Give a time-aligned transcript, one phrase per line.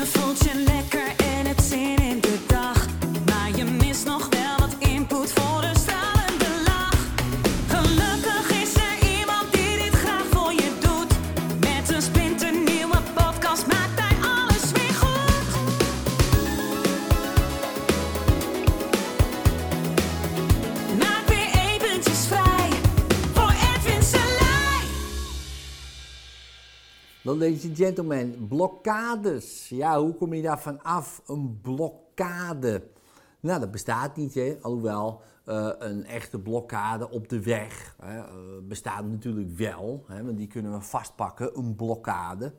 [0.00, 0.99] Je voelt
[27.22, 29.68] ladies and gentlemen, blokkades.
[29.68, 31.22] Ja, hoe kom je daarvan af?
[31.26, 32.82] Een blokkade.
[33.40, 34.56] Nou, dat bestaat niet, hè?
[34.60, 38.26] alhoewel eh, een echte blokkade op de weg hè, eh,
[38.62, 40.04] bestaat natuurlijk wel.
[40.06, 42.52] Hè, want die kunnen we vastpakken, een blokkade.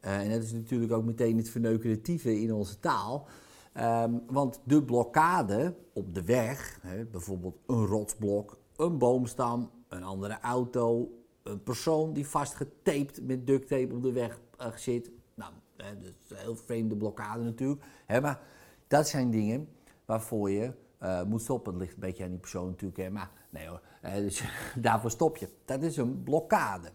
[0.00, 3.26] Eh, en dat is natuurlijk ook meteen het verneukeratieve in onze taal.
[3.72, 10.40] Ehm, want de blokkade op de weg, hè, bijvoorbeeld een rotsblok, een boomstam, een andere
[10.40, 11.10] auto,
[11.46, 15.10] een persoon die vastgetaped met duct tape op de weg eh, zit.
[15.34, 17.82] Nou, dat is een heel vreemde blokkade natuurlijk.
[18.06, 18.40] Hè, maar
[18.86, 19.68] dat zijn dingen
[20.04, 21.72] waarvoor je eh, moet stoppen.
[21.72, 22.98] Het ligt een beetje aan die persoon natuurlijk.
[22.98, 24.44] Hè, maar nee hoor, eh, dus,
[24.76, 25.48] daarvoor stop je.
[25.64, 26.92] Dat is een blokkade.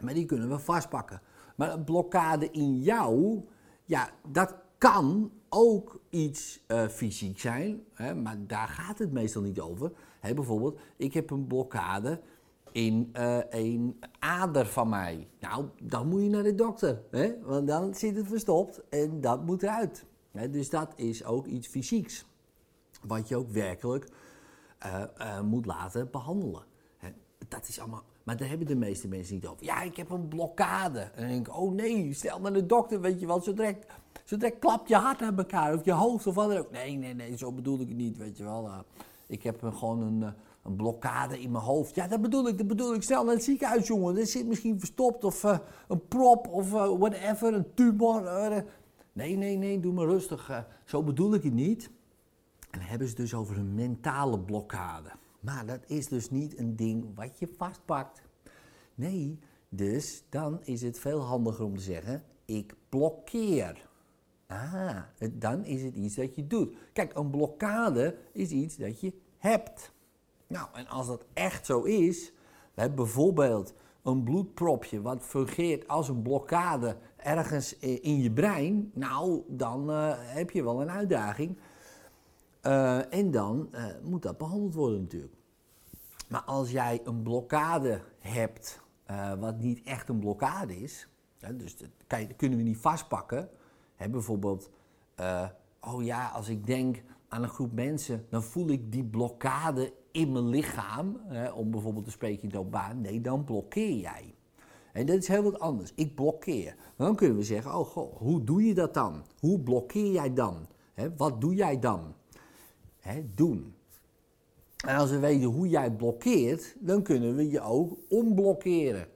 [0.00, 1.20] Maar die kunnen we vastpakken.
[1.56, 3.44] Maar een blokkade in jou,
[3.84, 9.92] ja, dat kan ook iets fysiek zijn, hè, maar daar gaat het meestal niet over.
[10.20, 12.20] Hè, bijvoorbeeld, ik heb een blokkade
[12.74, 15.28] in eh, een ader van mij.
[15.40, 19.44] Nou, dan moet je naar de dokter, hè, want dan zit het verstopt en dat
[19.44, 20.04] moet eruit.
[20.30, 22.24] Hè, dus dat is ook iets fysieks,
[23.02, 24.08] wat je ook werkelijk
[24.78, 26.62] eh, eh, moet laten behandelen.
[26.96, 27.08] Hè,
[27.48, 29.64] dat is allemaal, maar daar hebben de meeste mensen niet over.
[29.64, 31.00] Ja, ik heb een blokkade.
[31.00, 33.40] En dan denk ik, oh nee, stel naar de dokter, weet je wel.
[33.40, 33.86] Zo direct,
[34.24, 36.70] zo klapt je hart aan elkaar, of je hoofd of wat dan ook.
[36.70, 38.70] Nee, nee, nee, zo bedoel ik het niet, weet je wel.
[39.26, 41.94] Ik heb gewoon een, een blokkade in mijn hoofd.
[41.94, 43.02] Ja, dat bedoel ik, dat bedoel ik.
[43.02, 44.16] Snel naar het ziekenhuis, jongen.
[44.16, 48.26] Er zit misschien verstopt of eh, een prop of eh, whatever, een tumor.
[48.26, 48.62] eh.
[49.12, 50.64] nee, nee, nee, doe maar rustig.
[50.84, 51.90] zo bedoel ik het niet.
[52.70, 55.10] En dan hebben ze dus over een mentale blokkade.
[55.40, 58.22] Maar dat is dus niet een ding wat je vastpakt.
[58.94, 59.38] Nee,
[59.68, 63.88] dus dan is het veel handiger om te zeggen: ik blokkeer.
[64.46, 64.96] Ah,
[65.32, 66.76] dan is het iets dat je doet.
[66.92, 69.92] Kijk, een blokkade is iets dat je hebt.
[70.46, 72.32] Nou, en als dat echt zo is,
[72.74, 79.42] we hebben bijvoorbeeld een bloedpropje wat fungeert als een blokkade ergens in je brein, nou,
[79.48, 81.58] dan eh, heb je wel een uitdaging.
[82.60, 85.34] Eh, en dan eh, moet dat behandeld worden natuurlijk.
[86.28, 88.82] Maar als jij een blokkade hebt,
[89.38, 93.48] wat niet echt een blokkade is, hè, dus dat kan kunnen we niet vastpakken.
[93.96, 94.70] Hè, bijvoorbeeld,
[95.80, 100.32] oh ja, als ik denk aan een groep mensen, dan voel ik die blokkade in
[100.32, 102.96] mijn lichaam, hè, om bijvoorbeeld te spreken in openbaar.
[102.96, 104.34] Nee, dan blokkeer jij.
[104.92, 105.92] En dat is heel wat anders.
[105.94, 106.76] Ik blokkeer.
[106.96, 109.22] Dan kunnen we zeggen, oh goh, hoe doe je dat dan?
[109.40, 110.66] Hoe blokkeer jij dan?
[110.92, 112.14] Hè, wat doe jij dan?
[112.98, 113.74] Hè, doen.
[114.86, 119.06] En als we weten hoe jij blokkeert, dan kunnen we je ook onblokkeren.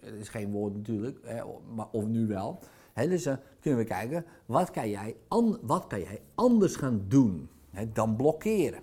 [0.00, 1.44] Dat is geen woord natuurlijk,
[1.74, 2.58] maar of nu wel.
[2.94, 5.16] Dus dan kunnen we kijken, wat kan jij,
[5.62, 7.48] wat kan jij anders gaan doen
[7.92, 8.82] dan blokkeren?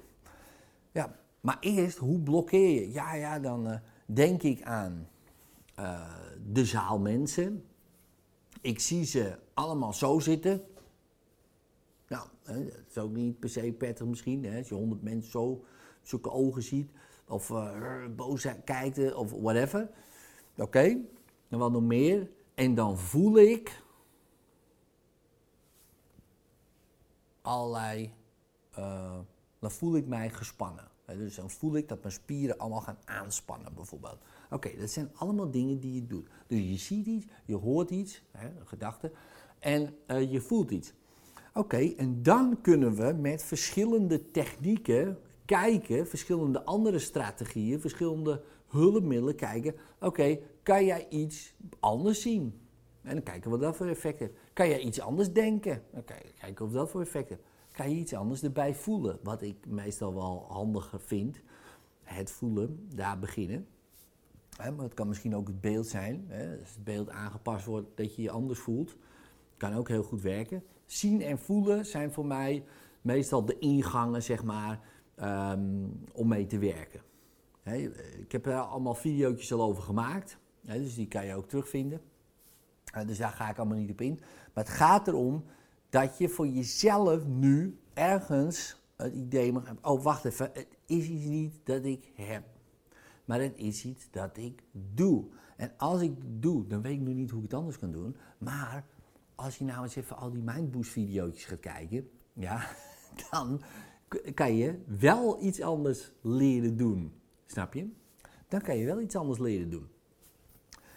[0.95, 2.91] Ja, maar eerst, hoe blokkeer je?
[2.91, 5.07] Ja, ja, dan eh, denk ik aan
[5.75, 6.15] eh,
[6.51, 7.65] de zaalmensen.
[8.61, 10.61] Ik zie ze allemaal zo zitten.
[12.07, 14.45] Nou, hè, dat is ook niet per se prettig misschien.
[14.45, 15.63] Hè, als je honderd mensen zo,
[16.01, 16.91] zulke ogen ziet.
[17.27, 19.89] Of eh, boos kijkt of whatever.
[20.57, 20.97] Oké,
[21.49, 22.29] en wat nog meer.
[22.53, 23.83] En dan voel ik
[27.41, 28.13] allerlei,
[29.65, 30.87] dan voel ik mij gespannen.
[31.05, 34.17] Dus dan voel ik dat mijn spieren allemaal gaan aanspannen bijvoorbeeld.
[34.49, 36.27] Oké, dat zijn allemaal dingen die je doet.
[36.47, 39.11] Dus je ziet iets, je hoort iets, hè, een gedachte,
[39.59, 40.93] en eh, je voelt iets.
[41.53, 49.75] Oké, en dan kunnen we met verschillende technieken kijken, verschillende andere strategieën, verschillende hulpmiddelen kijken.
[49.99, 52.61] Oké, kan jij iets anders zien?
[53.01, 54.33] En dan kijken wat dat voor effect heeft.
[54.53, 55.83] Kan jij iets anders denken?
[55.91, 57.43] Oké, kijken of dat voor effect heeft.
[57.75, 59.19] Kan je iets anders erbij voelen?
[59.23, 61.41] Wat ik meestal wel handiger vind.
[62.03, 63.67] Het voelen, daar beginnen.
[64.57, 66.27] Maar het kan misschien ook het beeld zijn.
[66.59, 68.95] Als het beeld aangepast wordt dat je je anders voelt.
[69.57, 70.63] Kan ook heel goed werken.
[70.85, 72.65] Zien en voelen zijn voor mij
[73.01, 74.79] meestal de ingangen, zeg maar,
[75.15, 77.01] ehm, om mee te werken.
[78.17, 80.37] Ik heb er allemaal video's al over gemaakt.
[80.61, 82.01] Dus die kan je ook terugvinden.
[83.05, 84.19] Dus daar ga ik allemaal niet op in.
[84.53, 85.43] Maar het gaat erom
[85.89, 89.85] dat je voor jezelf nu ergens het idee mag hebben.
[89.85, 90.49] Oh, wacht even.
[90.53, 92.43] Het is iets niet dat ik heb.
[93.25, 95.25] Maar het is iets dat ik doe.
[95.57, 97.91] En als ik het doe, dan weet ik nu niet hoe ik het anders kan
[97.91, 98.15] doen.
[98.37, 98.85] Maar
[99.35, 102.67] als je nou eens even al die Mindboost video's gaat kijken, ja,
[103.31, 103.61] dan
[104.33, 107.13] kan je wel iets anders leren doen.
[107.45, 107.89] Snap je?
[108.47, 109.87] Dan kan je wel iets anders leren doen.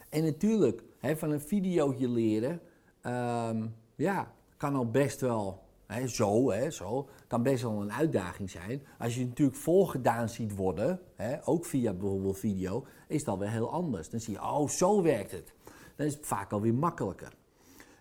[0.08, 2.60] En natuurlijk, hè, van een videootje leren,
[3.00, 8.50] ehm, ja, kan al best wel, hè, zo, hè, zo, kan best wel een uitdaging
[8.50, 8.82] zijn.
[8.98, 13.70] Als je natuurlijk voorgedaan ziet worden, hè, ook via bijvoorbeeld video, is het alweer heel
[13.70, 14.10] anders.
[14.10, 15.52] Dan zie je, oh, zo werkt het.
[15.96, 17.32] Dan is het vaak alweer makkelijker.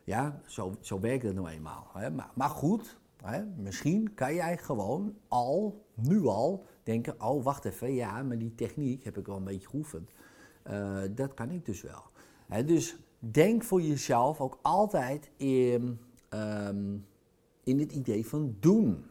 [0.03, 1.87] Ja, zo, zo werkt het nou eenmaal.
[1.93, 2.11] Hè.
[2.11, 7.93] Maar, maar goed, hè, misschien kan jij gewoon al, nu al, denken, oh, wacht even,
[7.93, 10.11] ja, maar die techniek heb ik wel een beetje geoefend.
[10.63, 12.03] Eh, dat kan ik dus wel.
[12.65, 16.97] Dus denk voor jezelf ook altijd in, ehm,
[17.63, 19.05] in het idee van doen.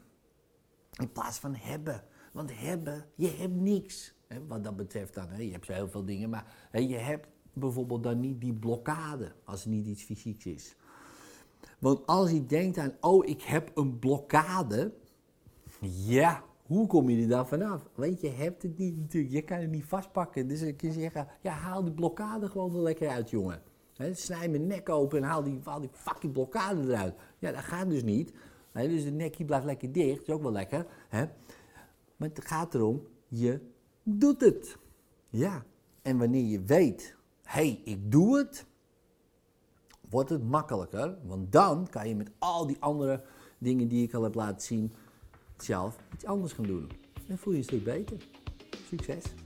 [0.90, 2.04] In plaats van hebben.
[2.32, 4.14] Want hebben, je hebt niks.
[4.48, 5.44] Wat dat betreft dan.
[5.46, 9.64] Je hebt zo heel veel dingen, maar je hebt bijvoorbeeld dan niet die blokkade als
[9.64, 10.76] het niet iets fysieks is.
[11.78, 14.92] Want als je denkt aan, oh, ik heb een blokkade.
[15.80, 17.88] Ja, hoe kom je er dan vanaf?
[17.94, 20.48] Want je hebt het niet natuurlijk, je kan het niet vastpakken.
[20.48, 23.62] Dus kun je zeggen, ja, haal die blokkade gewoon er lekker uit, jongen.
[23.96, 27.14] Hè, snij mijn nek open en haal die, die fucking blokkade eruit.
[27.38, 28.32] Ja, dat gaat dus niet.
[28.72, 30.86] Dus de nekje blijft lekker dicht, is ook wel lekker.
[32.16, 33.60] Maar het gaat erom, je
[34.02, 34.76] doet het.
[35.28, 35.64] Ja,
[36.02, 38.66] en wanneer je weet, hé, hey, ik doe het,
[40.08, 41.16] wordt het makkelijker.
[41.22, 43.22] Want dan kan je met al die andere
[43.58, 44.92] dingen die ik al heb laten zien,
[45.56, 46.90] zelf iets anders gaan doen.
[47.28, 48.16] En voel je een stuk beter.
[48.88, 49.45] Succes!